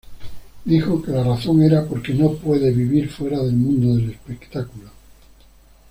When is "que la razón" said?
1.03-1.61